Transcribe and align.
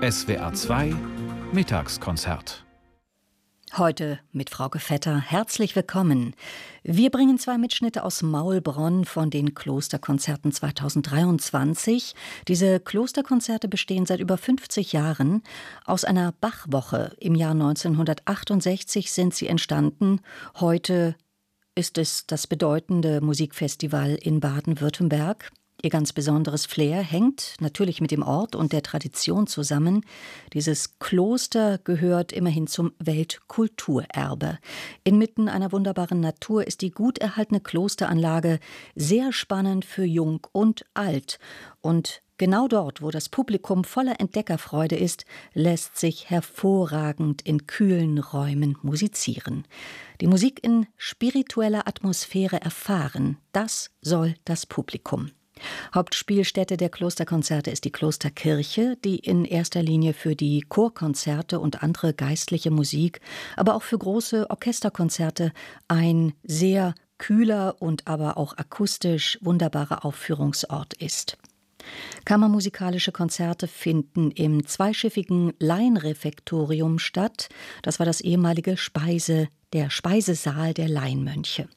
SWR 0.00 0.52
2 0.52 0.94
Mittagskonzert. 1.52 2.64
Heute 3.76 4.20
mit 4.30 4.48
Frau 4.48 4.68
Vetter. 4.68 5.20
Herzlich 5.20 5.74
willkommen. 5.74 6.36
Wir 6.84 7.10
bringen 7.10 7.36
zwei 7.36 7.58
Mitschnitte 7.58 8.04
aus 8.04 8.22
Maulbronn 8.22 9.04
von 9.04 9.30
den 9.30 9.54
Klosterkonzerten 9.54 10.52
2023. 10.52 12.14
Diese 12.46 12.78
Klosterkonzerte 12.78 13.66
bestehen 13.66 14.06
seit 14.06 14.20
über 14.20 14.38
50 14.38 14.92
Jahren. 14.92 15.42
Aus 15.84 16.04
einer 16.04 16.30
Bachwoche 16.30 17.16
im 17.18 17.34
Jahr 17.34 17.50
1968 17.50 19.10
sind 19.10 19.34
sie 19.34 19.48
entstanden. 19.48 20.20
Heute 20.60 21.16
ist 21.74 21.98
es 21.98 22.24
das 22.24 22.46
bedeutende 22.46 23.20
Musikfestival 23.20 24.14
in 24.14 24.38
Baden-Württemberg. 24.38 25.50
Ihr 25.80 25.90
ganz 25.90 26.12
besonderes 26.12 26.66
Flair 26.66 27.02
hängt 27.02 27.54
natürlich 27.60 28.00
mit 28.00 28.10
dem 28.10 28.24
Ort 28.24 28.56
und 28.56 28.72
der 28.72 28.82
Tradition 28.82 29.46
zusammen. 29.46 30.04
Dieses 30.52 30.98
Kloster 30.98 31.78
gehört 31.78 32.32
immerhin 32.32 32.66
zum 32.66 32.94
Weltkulturerbe. 32.98 34.58
Inmitten 35.04 35.48
einer 35.48 35.70
wunderbaren 35.70 36.18
Natur 36.18 36.66
ist 36.66 36.82
die 36.82 36.90
gut 36.90 37.18
erhaltene 37.18 37.60
Klosteranlage 37.60 38.58
sehr 38.96 39.32
spannend 39.32 39.84
für 39.84 40.02
Jung 40.02 40.44
und 40.50 40.84
Alt. 40.94 41.38
Und 41.80 42.22
genau 42.38 42.66
dort, 42.66 43.00
wo 43.00 43.12
das 43.12 43.28
Publikum 43.28 43.84
voller 43.84 44.18
Entdeckerfreude 44.18 44.96
ist, 44.96 45.26
lässt 45.54 45.96
sich 45.96 46.28
hervorragend 46.28 47.42
in 47.42 47.68
kühlen 47.68 48.18
Räumen 48.18 48.76
musizieren. 48.82 49.64
Die 50.20 50.26
Musik 50.26 50.58
in 50.64 50.88
spiritueller 50.96 51.86
Atmosphäre 51.86 52.60
erfahren, 52.60 53.36
das 53.52 53.92
soll 54.02 54.34
das 54.44 54.66
Publikum. 54.66 55.30
Hauptspielstätte 55.94 56.76
der 56.76 56.88
Klosterkonzerte 56.88 57.70
ist 57.70 57.84
die 57.84 57.92
Klosterkirche, 57.92 58.96
die 59.04 59.16
in 59.16 59.44
erster 59.44 59.82
Linie 59.82 60.14
für 60.14 60.36
die 60.36 60.64
Chorkonzerte 60.68 61.60
und 61.60 61.82
andere 61.82 62.14
geistliche 62.14 62.70
Musik, 62.70 63.20
aber 63.56 63.74
auch 63.74 63.82
für 63.82 63.98
große 63.98 64.50
Orchesterkonzerte 64.50 65.52
ein 65.88 66.32
sehr 66.42 66.94
kühler 67.18 67.76
und 67.80 68.06
aber 68.06 68.38
auch 68.38 68.56
akustisch 68.56 69.38
wunderbarer 69.40 70.04
Aufführungsort 70.04 70.94
ist. 70.94 71.36
Kammermusikalische 72.24 73.12
Konzerte 73.12 73.66
finden 73.66 74.30
im 74.30 74.66
zweischiffigen 74.66 75.54
Laienrefektorium 75.58 76.98
statt. 76.98 77.48
Das 77.82 77.98
war 77.98 78.06
das 78.06 78.20
ehemalige 78.20 78.76
Speise, 78.76 79.48
der 79.72 79.90
Speisesaal 79.90 80.74
der 80.74 80.88
Laienmönche. 80.88 81.68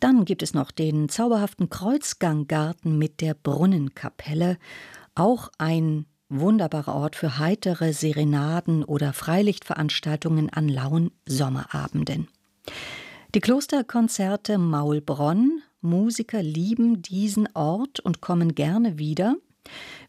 Dann 0.00 0.24
gibt 0.24 0.42
es 0.42 0.54
noch 0.54 0.70
den 0.70 1.08
zauberhaften 1.08 1.70
Kreuzganggarten 1.70 2.98
mit 2.98 3.20
der 3.20 3.34
Brunnenkapelle, 3.34 4.58
auch 5.14 5.50
ein 5.58 6.06
wunderbarer 6.28 6.94
Ort 6.94 7.16
für 7.16 7.38
heitere 7.38 7.92
Serenaden 7.92 8.84
oder 8.84 9.12
Freilichtveranstaltungen 9.12 10.50
an 10.50 10.68
lauen 10.68 11.10
Sommerabenden. 11.26 12.28
Die 13.34 13.40
Klosterkonzerte 13.40 14.58
Maulbronn, 14.58 15.60
Musiker 15.80 16.42
lieben 16.42 17.02
diesen 17.02 17.48
Ort 17.54 18.00
und 18.00 18.20
kommen 18.20 18.54
gerne 18.54 18.98
wieder. 18.98 19.36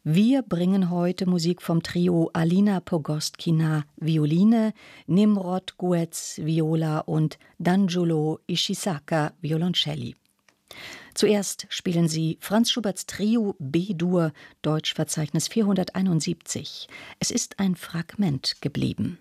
Wir 0.04 0.44
bringen 0.44 0.90
heute 0.92 1.26
Musik 1.26 1.62
vom 1.62 1.82
Trio 1.82 2.30
Alina 2.34 2.80
Pogostkina 2.80 3.86
Violine, 3.98 4.74
Nimrod 5.08 5.78
Guetz 5.78 6.40
Viola 6.44 7.00
und 7.00 7.40
Danjulo 7.58 8.40
Ishisaka 8.48 9.34
Violoncelli. 9.42 10.16
Zuerst 11.16 11.66
spielen 11.70 12.08
sie 12.08 12.38
Franz 12.42 12.70
Schuberts 12.72 13.06
Trio 13.06 13.56
B-Dur, 13.58 14.34
Deutschverzeichnis 14.62 15.48
471. 15.48 16.88
Es 17.20 17.32
ist 17.32 17.60
ein 17.60 17.76
Fragment 17.76 18.58
geblieben. 18.62 19.18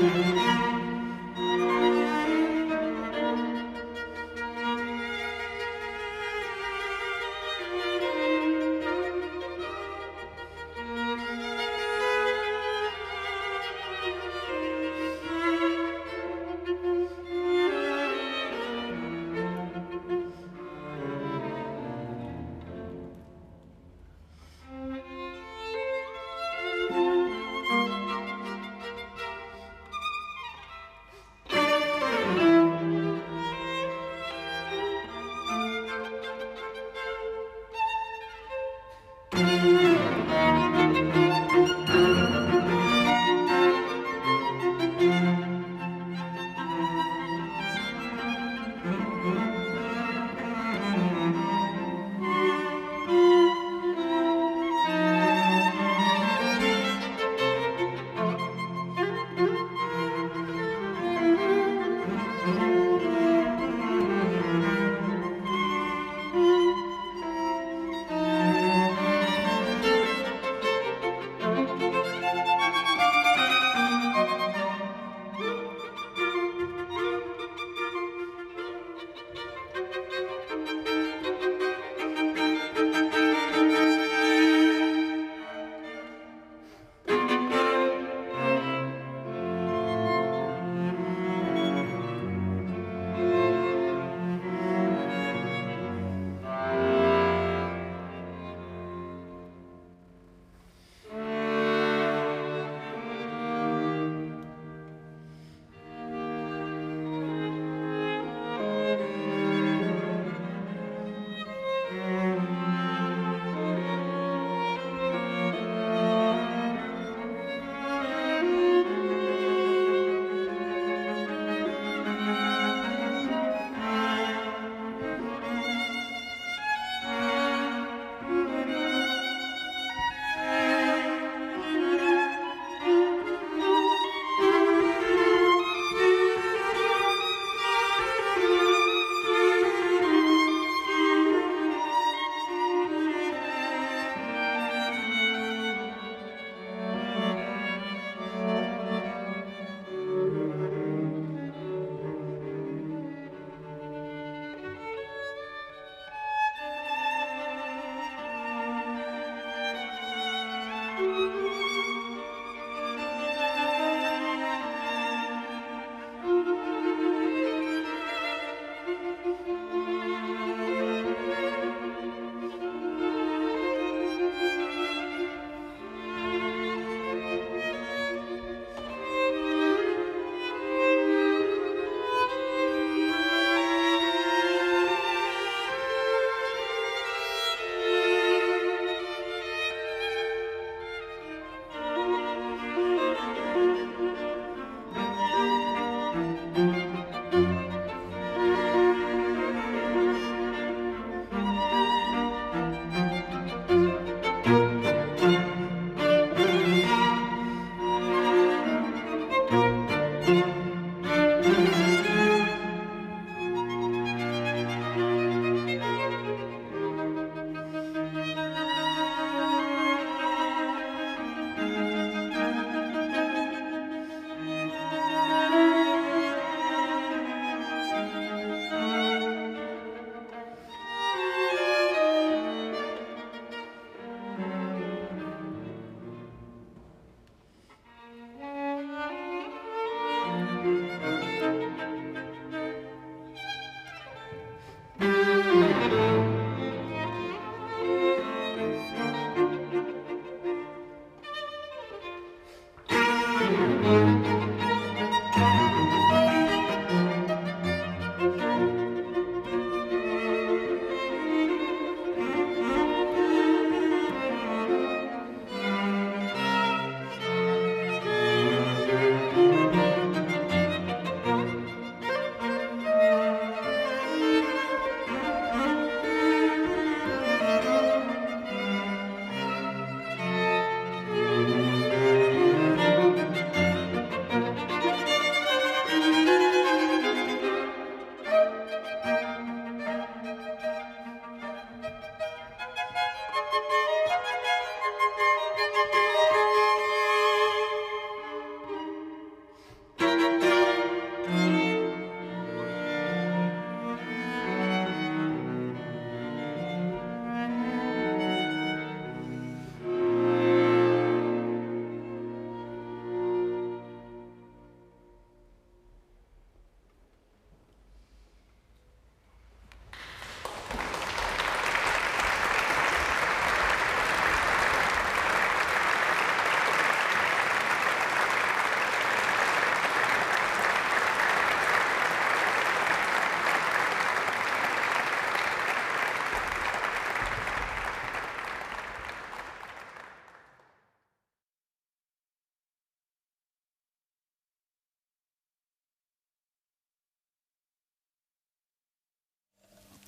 Música 0.00 0.67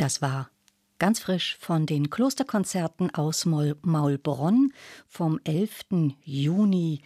Das 0.00 0.22
war 0.22 0.48
ganz 0.98 1.20
frisch 1.20 1.58
von 1.60 1.84
den 1.84 2.08
Klosterkonzerten 2.08 3.14
aus 3.14 3.44
Maulbronn 3.44 4.72
vom 5.06 5.38
11. 5.44 6.14
Juni 6.24 7.02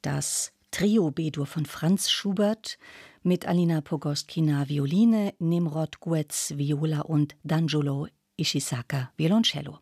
das 0.00 0.52
Trio 0.70 1.10
B-Dur 1.10 1.44
von 1.44 1.66
Franz 1.66 2.08
Schubert 2.08 2.78
mit 3.22 3.46
Alina 3.46 3.82
Pogostkina 3.82 4.66
Violine, 4.66 5.34
Nimrod 5.38 6.00
Guetz 6.00 6.54
Viola 6.56 7.02
und 7.02 7.36
D'Angelo 7.46 8.08
Ishisaka 8.38 9.12
Violoncello. 9.18 9.80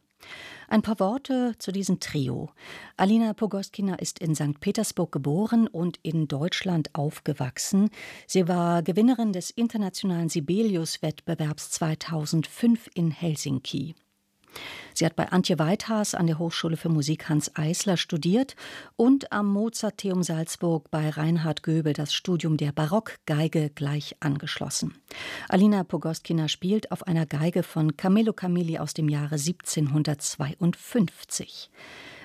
Ein 0.68 0.82
paar 0.82 1.00
Worte 1.00 1.54
zu 1.58 1.73
diesem 1.73 2.00
Trio. 2.00 2.50
Alina 2.96 3.35
Pogostkina 3.35 3.96
ist 3.96 4.18
in 4.18 4.35
St. 4.35 4.61
Petersburg 4.61 5.12
geboren 5.12 5.66
und 5.66 5.99
in 6.02 6.28
Deutschland 6.28 6.94
aufgewachsen. 6.94 7.90
Sie 8.26 8.49
war 8.49 8.82
Gewinnerin 8.82 9.32
des 9.32 9.50
internationalen 9.50 10.28
Sibelius-Wettbewerbs 10.28 11.70
2005 11.70 12.90
in 12.94 13.11
Helsinki. 13.11 13.94
Sie 14.94 15.04
hat 15.04 15.14
bei 15.14 15.30
Antje 15.30 15.58
Weithaas 15.58 16.14
an 16.14 16.26
der 16.26 16.38
Hochschule 16.38 16.78
für 16.78 16.88
Musik 16.88 17.28
Hans 17.28 17.54
Eisler 17.54 17.98
studiert 17.98 18.56
und 18.96 19.30
am 19.30 19.52
Mozarteum 19.52 20.22
Salzburg 20.22 20.90
bei 20.90 21.10
Reinhard 21.10 21.62
Göbel 21.62 21.92
das 21.92 22.14
Studium 22.14 22.56
der 22.56 22.72
Barockgeige 22.72 23.68
gleich 23.75 24.16
angeschlossen. 24.20 24.94
Alina 25.50 25.84
Pogostkina 25.84 26.48
spielt 26.48 26.92
auf 26.92 27.06
einer 27.06 27.26
Geige 27.26 27.62
von 27.62 27.98
Camillo 27.98 28.32
Camilli 28.32 28.78
aus 28.78 28.94
dem 28.94 29.10
Jahre 29.10 29.34
1752. 29.34 31.70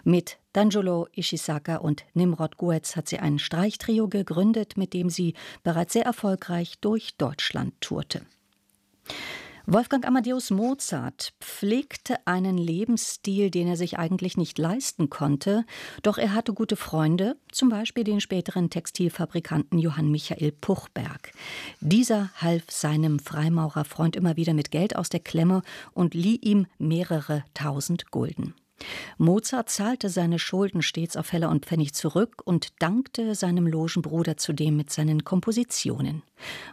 Mit 0.03 0.39
D'Angelo 0.55 1.07
Ishisaka 1.13 1.75
und 1.75 2.05
Nimrod 2.13 2.57
Guetz 2.57 2.95
hat 2.95 3.07
sie 3.07 3.19
ein 3.19 3.38
Streichtrio 3.38 4.07
gegründet, 4.07 4.77
mit 4.77 4.93
dem 4.93 5.09
sie 5.09 5.35
bereits 5.63 5.93
sehr 5.93 6.05
erfolgreich 6.05 6.79
durch 6.79 7.17
Deutschland 7.17 7.79
tourte. 7.81 8.21
Wolfgang 9.73 10.05
Amadeus 10.05 10.51
Mozart 10.51 11.31
pflegte 11.39 12.17
einen 12.25 12.57
Lebensstil, 12.57 13.49
den 13.49 13.69
er 13.69 13.77
sich 13.77 13.97
eigentlich 13.97 14.35
nicht 14.35 14.57
leisten 14.57 15.09
konnte, 15.09 15.63
doch 16.03 16.17
er 16.17 16.33
hatte 16.33 16.51
gute 16.51 16.75
Freunde, 16.75 17.37
zum 17.53 17.69
Beispiel 17.69 18.03
den 18.03 18.19
späteren 18.19 18.69
Textilfabrikanten 18.69 19.79
Johann 19.79 20.11
Michael 20.11 20.51
Puchberg. 20.51 21.31
Dieser 21.79 22.31
half 22.35 22.69
seinem 22.69 23.19
Freimaurerfreund 23.19 24.17
immer 24.17 24.35
wieder 24.35 24.53
mit 24.53 24.71
Geld 24.71 24.97
aus 24.97 25.07
der 25.07 25.21
Klemme 25.21 25.61
und 25.93 26.15
lieh 26.15 26.35
ihm 26.35 26.67
mehrere 26.77 27.45
tausend 27.53 28.11
Gulden. 28.11 28.53
Mozart 29.17 29.69
zahlte 29.69 30.09
seine 30.09 30.39
Schulden 30.39 30.81
stets 30.81 31.15
auf 31.15 31.31
Heller 31.31 31.50
und 31.50 31.65
Pfennig 31.65 31.93
zurück 31.93 32.41
und 32.45 32.69
dankte 32.79 33.35
seinem 33.35 33.67
Logenbruder 33.67 34.38
zudem 34.38 34.77
mit 34.77 34.91
seinen 34.91 35.23
Kompositionen. 35.23 36.23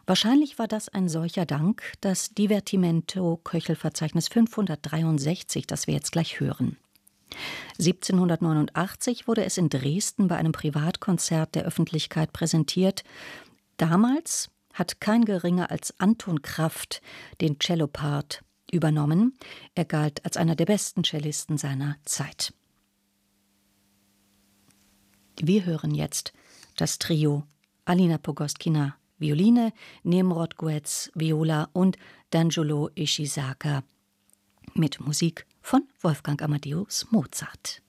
Wahrscheinlich 0.06 0.58
war 0.58 0.68
das 0.68 0.88
ein 0.88 1.08
solcher 1.08 1.46
Dank, 1.46 1.82
das 2.00 2.30
Divertimento 2.30 3.40
Köchelverzeichnis 3.44 4.28
563, 4.28 5.66
das 5.66 5.86
wir 5.86 5.94
jetzt 5.94 6.12
gleich 6.12 6.40
hören. 6.40 6.76
1789 7.78 9.28
wurde 9.28 9.44
es 9.44 9.58
in 9.58 9.68
Dresden 9.68 10.28
bei 10.28 10.36
einem 10.36 10.52
Privatkonzert 10.52 11.54
der 11.54 11.64
Öffentlichkeit 11.64 12.32
präsentiert. 12.32 13.04
Damals 13.76 14.50
hat 14.72 15.00
kein 15.00 15.24
geringer 15.24 15.70
als 15.70 15.94
Anton 15.98 16.42
Kraft 16.42 17.02
den 17.40 17.58
Cellopart 17.60 18.42
übernommen. 18.70 19.36
Er 19.74 19.84
galt 19.84 20.24
als 20.24 20.36
einer 20.36 20.56
der 20.56 20.66
besten 20.66 21.04
Cellisten 21.04 21.58
seiner 21.58 21.96
Zeit. 22.04 22.52
Wir 25.40 25.64
hören 25.64 25.94
jetzt 25.94 26.32
das 26.76 26.98
Trio 26.98 27.44
Alina 27.84 28.18
Pogostkina 28.18 28.96
Violine, 29.18 29.72
Nemrod 30.02 30.56
Guetz 30.56 31.10
Viola 31.14 31.68
und 31.72 31.96
D'Angelo 32.32 32.90
Ishisaka 32.94 33.82
mit 34.74 35.00
Musik 35.00 35.46
von 35.60 35.88
Wolfgang 36.00 36.40
Amadeus 36.42 37.06
Mozart. 37.10 37.82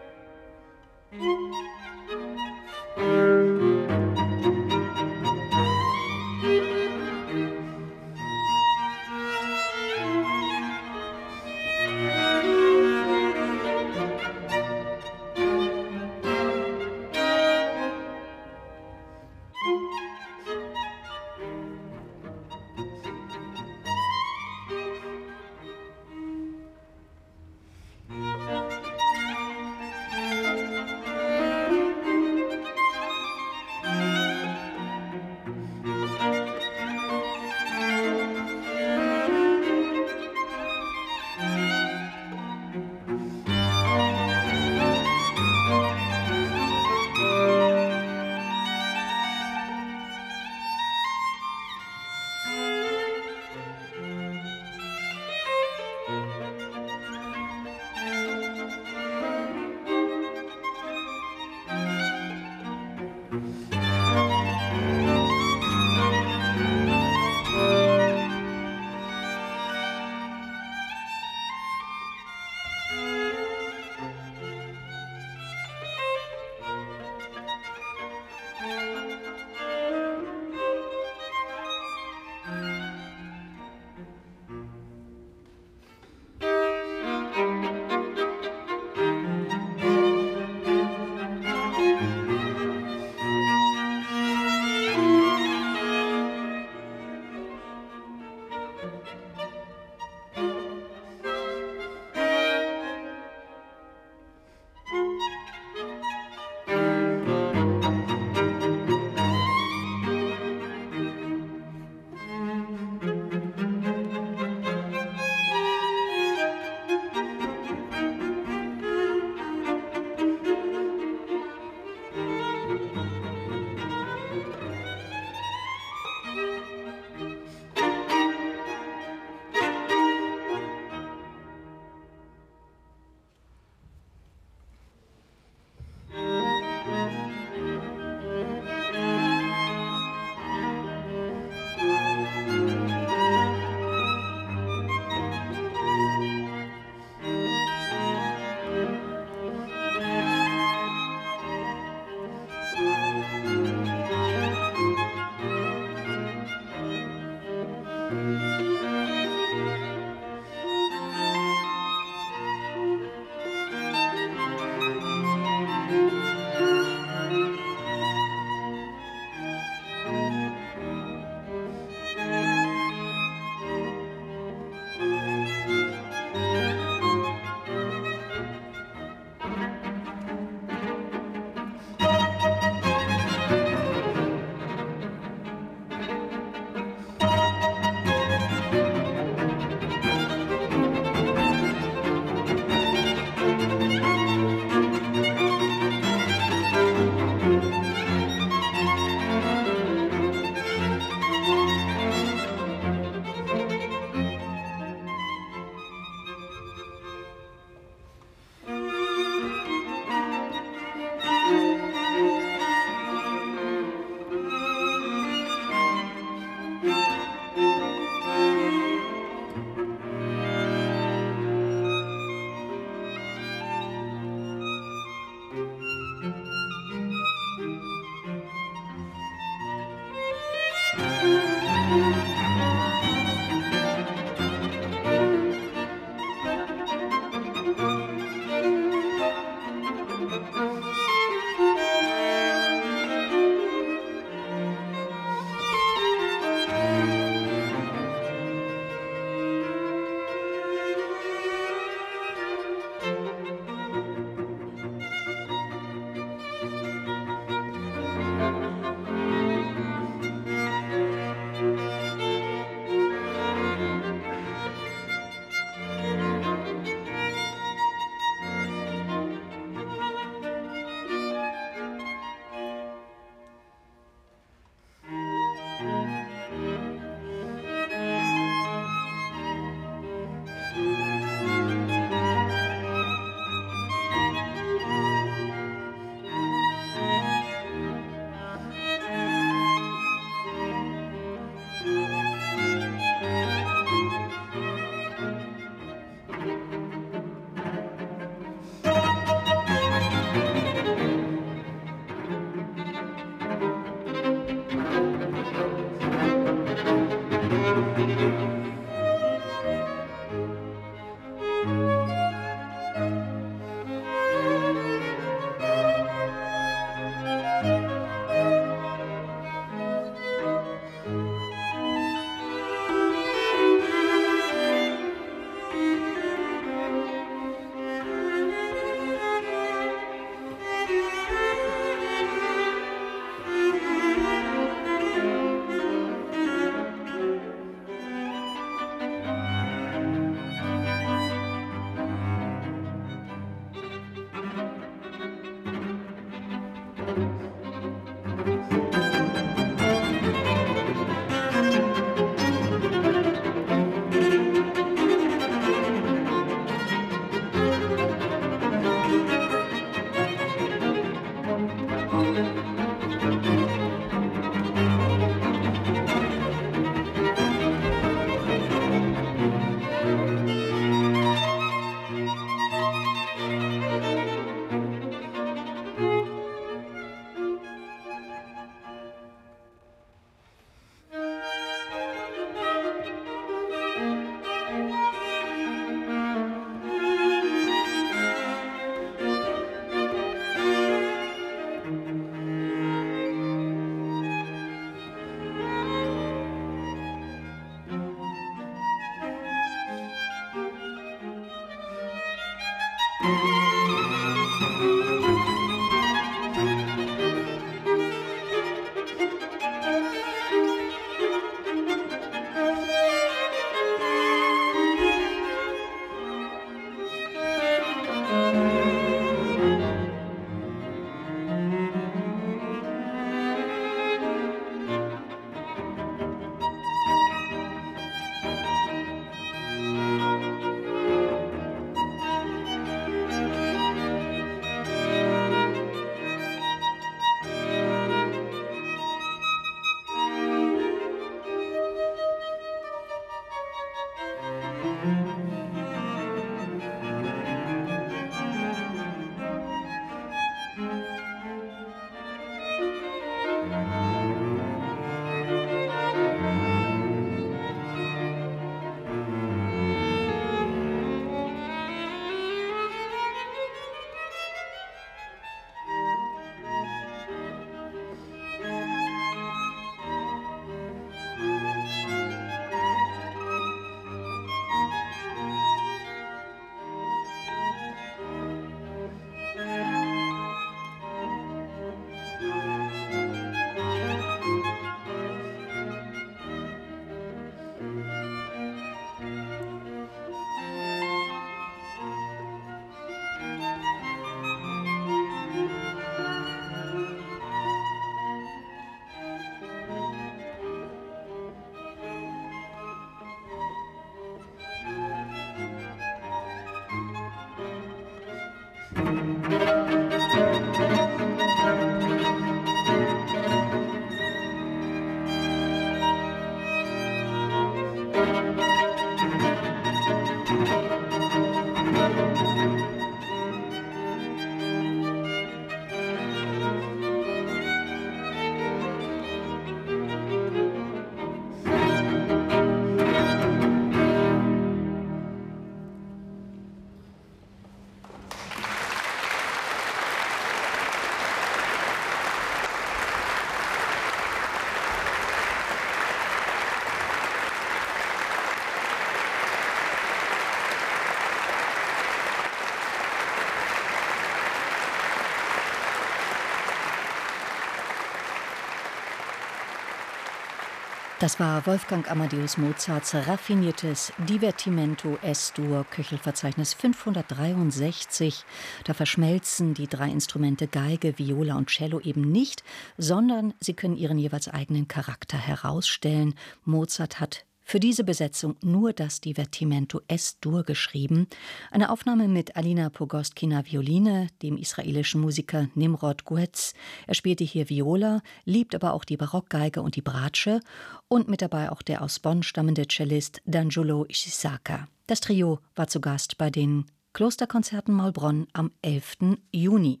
Das 561.24 561.40
war 561.40 561.64
Wolfgang 561.64 562.10
Amadeus 562.10 562.58
Mozarts 562.58 563.14
raffiniertes 563.14 564.12
Divertimento 564.28 565.16
S-Dur, 565.22 565.86
Köchelverzeichnis 565.90 566.74
563. 566.74 568.44
Da 568.84 568.92
verschmelzen 568.92 569.72
die 569.72 569.88
drei 569.88 570.10
Instrumente 570.10 570.66
Geige, 570.66 571.18
Viola 571.18 571.54
und 571.54 571.70
Cello 571.70 571.98
eben 572.00 572.30
nicht, 572.30 572.62
sondern 572.98 573.54
sie 573.58 573.72
können 573.72 573.96
ihren 573.96 574.18
jeweils 574.18 574.48
eigenen 574.48 574.86
Charakter 574.86 575.38
herausstellen. 575.38 576.34
Mozart 576.66 577.20
hat 577.20 577.46
für 577.64 577.80
diese 577.80 578.04
Besetzung 578.04 578.56
nur 578.62 578.92
das 578.92 579.20
Divertimento 579.20 580.00
S-Dur 580.06 580.62
geschrieben. 580.62 581.26
Eine 581.70 581.90
Aufnahme 581.90 582.28
mit 582.28 582.56
Alina 582.56 582.90
Pogostkina 582.90 583.64
Violine, 583.64 584.28
dem 584.42 584.56
israelischen 584.56 585.20
Musiker 585.20 585.68
Nimrod 585.74 586.24
Guetz. 586.24 586.74
Er 587.06 587.14
spielte 587.14 587.42
hier 587.42 587.68
Viola, 587.68 588.22
liebt 588.44 588.74
aber 588.74 588.92
auch 588.92 589.04
die 589.04 589.16
Barockgeige 589.16 589.82
und 589.82 589.96
die 589.96 590.02
Bratsche 590.02 590.60
und 591.08 591.28
mit 591.28 591.42
dabei 591.42 591.72
auch 591.72 591.82
der 591.82 592.02
aus 592.02 592.20
Bonn 592.20 592.42
stammende 592.42 592.86
Cellist 592.86 593.40
Danjolo 593.46 594.04
Ishisaka. 594.04 594.86
Das 595.06 595.20
Trio 595.20 595.58
war 595.74 595.88
zu 595.88 596.00
Gast 596.00 596.38
bei 596.38 596.50
den 596.50 596.84
Klosterkonzerten 597.14 597.94
Maulbronn 597.94 598.46
am 598.52 598.72
11. 598.82 599.38
Juni. 599.52 600.00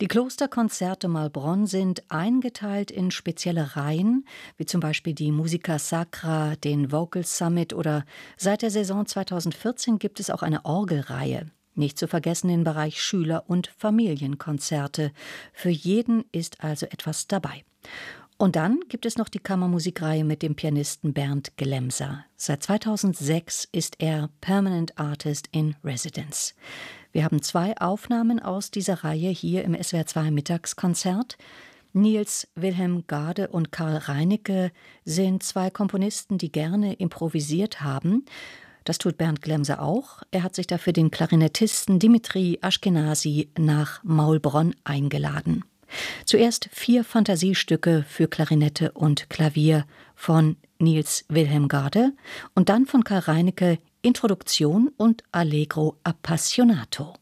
Die 0.00 0.08
Klosterkonzerte 0.08 1.06
Malbronn 1.06 1.66
sind 1.66 2.02
eingeteilt 2.10 2.90
in 2.90 3.12
spezielle 3.12 3.76
Reihen, 3.76 4.26
wie 4.56 4.66
zum 4.66 4.80
Beispiel 4.80 5.14
die 5.14 5.30
Musica 5.30 5.78
Sacra, 5.78 6.56
den 6.56 6.90
Vocal 6.90 7.24
Summit 7.24 7.72
oder 7.72 8.04
seit 8.36 8.62
der 8.62 8.70
Saison 8.70 9.06
2014 9.06 10.00
gibt 10.00 10.18
es 10.18 10.30
auch 10.30 10.42
eine 10.42 10.64
Orgelreihe. 10.64 11.46
Nicht 11.76 11.98
zu 11.98 12.08
vergessen 12.08 12.48
den 12.48 12.64
Bereich 12.64 13.00
Schüler- 13.00 13.44
und 13.48 13.68
Familienkonzerte. 13.78 15.12
Für 15.52 15.70
jeden 15.70 16.24
ist 16.32 16.62
also 16.62 16.86
etwas 16.86 17.28
dabei. 17.28 17.64
Und 18.36 18.56
dann 18.56 18.80
gibt 18.88 19.06
es 19.06 19.16
noch 19.16 19.28
die 19.28 19.38
Kammermusikreihe 19.38 20.24
mit 20.24 20.42
dem 20.42 20.56
Pianisten 20.56 21.12
Bernd 21.12 21.56
Glemser. 21.56 22.24
Seit 22.36 22.64
2006 22.64 23.68
ist 23.70 23.96
er 24.00 24.28
Permanent 24.40 24.98
Artist 24.98 25.48
in 25.52 25.76
Residence. 25.84 26.54
Wir 27.14 27.24
haben 27.24 27.42
zwei 27.42 27.76
Aufnahmen 27.78 28.40
aus 28.40 28.72
dieser 28.72 29.04
Reihe 29.04 29.30
hier 29.30 29.62
im 29.62 29.76
SWR2 29.76 30.32
Mittagskonzert. 30.32 31.38
Nils 31.92 32.48
Wilhelm 32.56 33.04
Gade 33.06 33.46
und 33.46 33.70
Karl 33.70 33.98
Reinecke 33.98 34.72
sind 35.04 35.44
zwei 35.44 35.70
Komponisten, 35.70 36.38
die 36.38 36.50
gerne 36.50 36.94
improvisiert 36.94 37.82
haben. 37.82 38.26
Das 38.82 38.98
tut 38.98 39.16
Bernd 39.16 39.42
Glemser 39.42 39.80
auch. 39.80 40.24
Er 40.32 40.42
hat 40.42 40.56
sich 40.56 40.66
dafür 40.66 40.92
den 40.92 41.12
Klarinettisten 41.12 42.00
Dimitri 42.00 42.58
Ashkenazi 42.62 43.48
nach 43.56 44.02
Maulbronn 44.02 44.74
eingeladen. 44.82 45.64
Zuerst 46.24 46.68
vier 46.72 47.04
Fantasiestücke 47.04 48.04
für 48.08 48.28
Klarinette 48.28 48.92
und 48.92 49.28
Klavier 49.30 49.86
von 50.14 50.56
Niels 50.78 51.24
Wilhelm 51.28 51.68
Garde 51.68 52.12
und 52.54 52.68
dann 52.68 52.86
von 52.86 53.04
Karl 53.04 53.20
Reinecke 53.20 53.78
Introduktion 54.02 54.90
und 54.96 55.22
Allegro 55.32 55.96
Appassionato. 56.04 57.14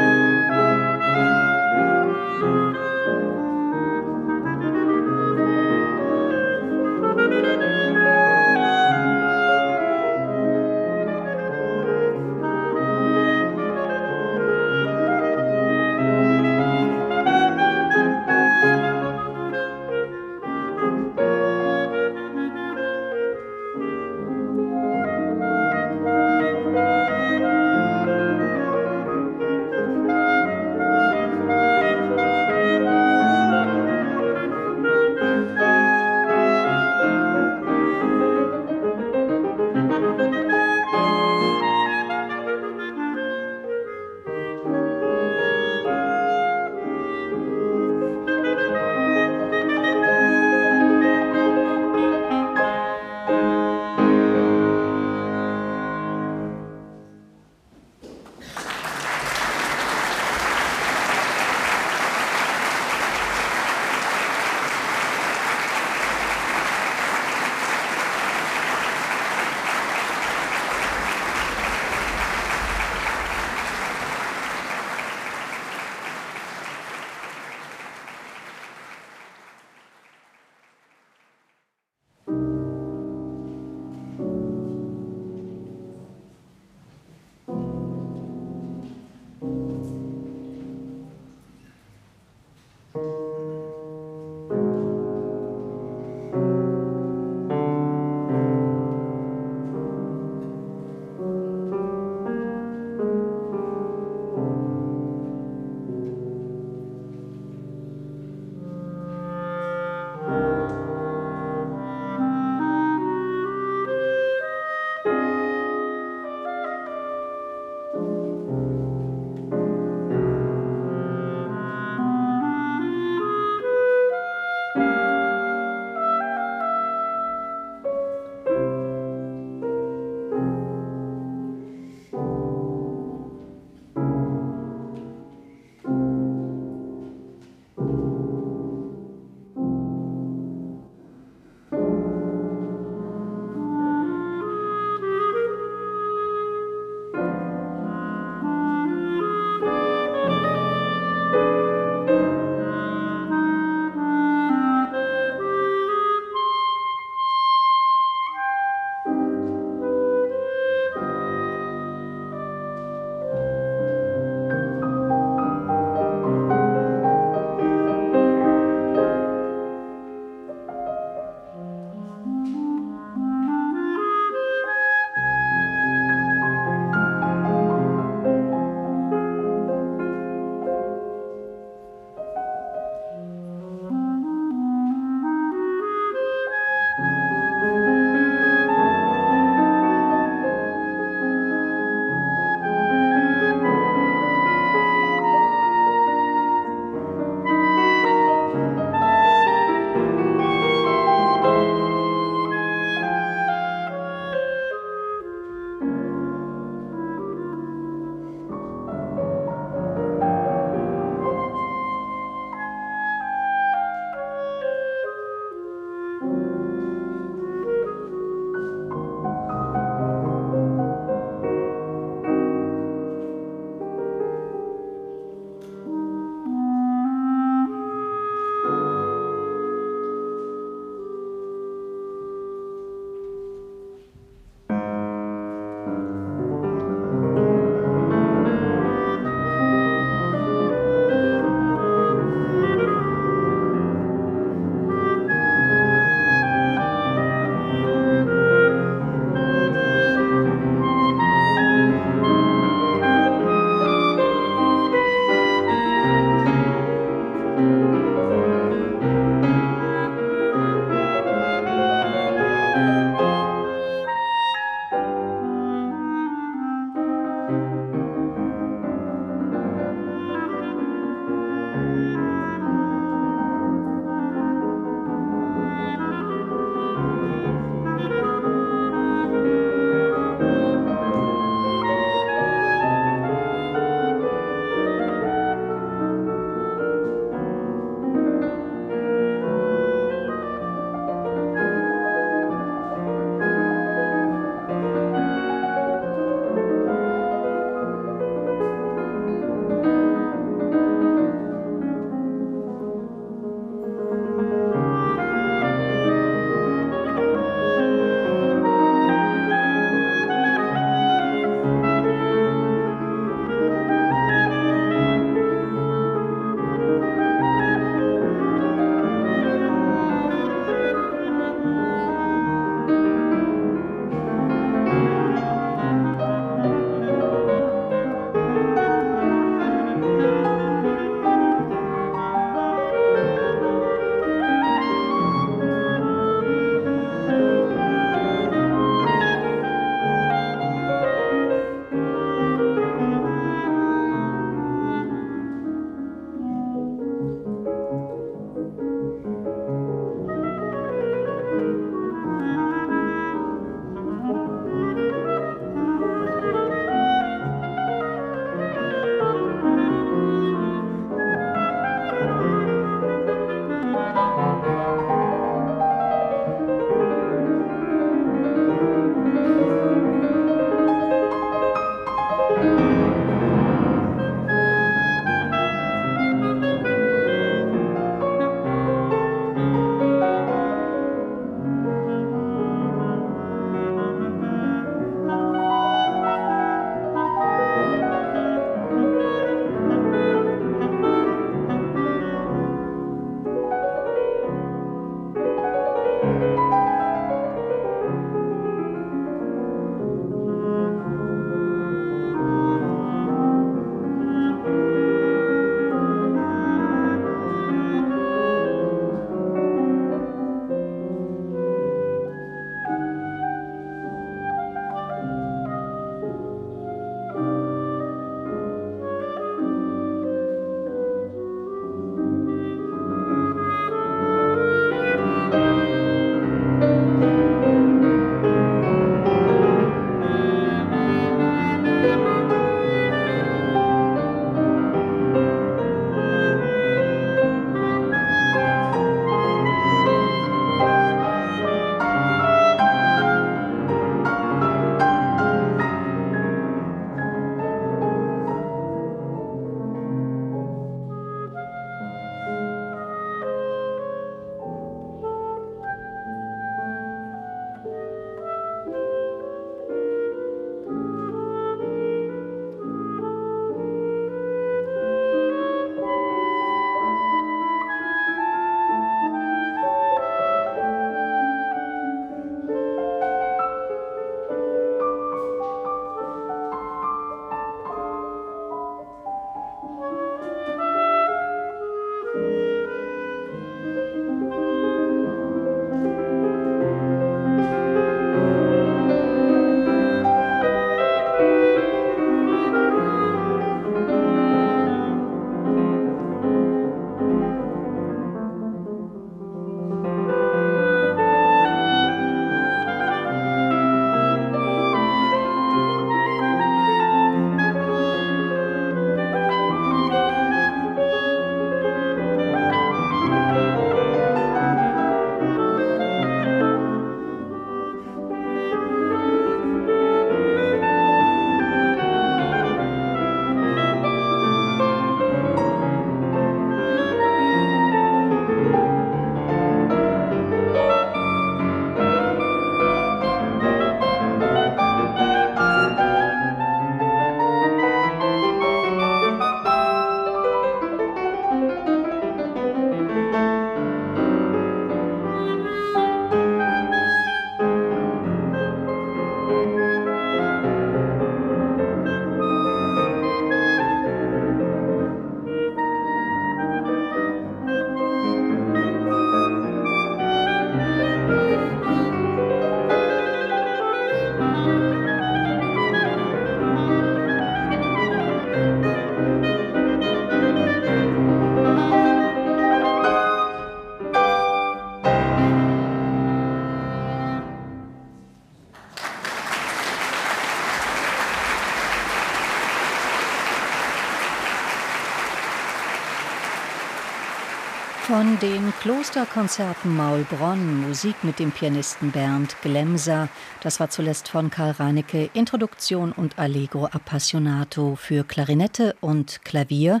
Von 588.16 588.38
den 588.38 588.72
Klosterkonzerten 588.80 589.92
Maulbronn, 589.96 590.82
Musik 590.86 591.24
mit 591.24 591.40
dem 591.40 591.50
Pianisten 591.50 592.12
Bernd 592.12 592.54
Glemser. 592.62 593.28
Das 593.60 593.80
war 593.80 593.90
zuletzt 593.90 594.28
von 594.28 594.50
Karl 594.50 594.70
Reinecke, 594.70 595.30
Introduktion 595.34 596.12
und 596.12 596.38
Allegro 596.38 596.84
Appassionato 596.84 597.96
für 597.96 598.22
Klarinette 598.22 598.94
und 599.00 599.44
Klavier. 599.44 600.00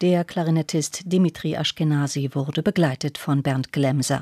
Der 0.00 0.24
Klarinettist 0.24 1.02
Dimitri 1.04 1.52
Ashkenazi 1.52 2.30
wurde 2.32 2.62
begleitet 2.62 3.18
von 3.18 3.42
Bernd 3.42 3.70
Glemser. 3.74 4.18